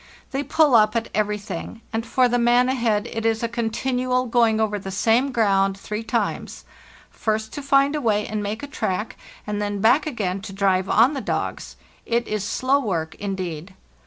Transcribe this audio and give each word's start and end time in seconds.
They 0.31 0.41
pull 0.41 0.73
up 0.73 0.95
at 0.95 1.09
everything, 1.13 1.81
and 1.93 2.03
for 2.03 2.27
the 2.27 2.39
man 2.39 2.69
ahead 2.69 3.07
it 3.13 3.23
is 3.23 3.43
a 3.43 3.47
continual 3.47 4.25
going 4.25 4.59
over 4.59 4.79
the 4.79 4.89
same 4.89 5.31
ground 5.31 5.77
three 5.77 6.01
times: 6.01 6.65
first 7.11 7.53
to 7.53 7.61
find 7.61 7.95
a 7.95 8.01
way 8.01 8.25
and 8.25 8.41
make 8.41 8.63
a 8.63 8.67
track, 8.67 9.15
and 9.45 9.61
then 9.61 9.79
back 9.79 10.07
again 10.07 10.41
to 10.41 10.53
drive 10.53 10.89
on 10.89 11.13
the 11.13 11.21
dogs; 11.21 11.75
it 12.07 12.27
is 12.27 12.43
slow 12.43 12.79
work 12.79 13.13
indeed. 13.19 13.75